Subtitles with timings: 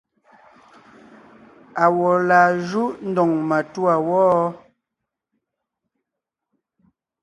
[1.83, 4.27] Awɔ̌ laa júʼ ndóŋ matûa wɔ́?